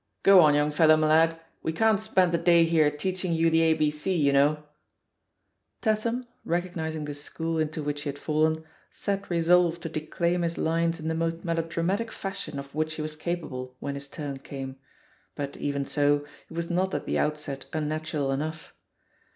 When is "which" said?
7.83-8.01, 12.73-12.95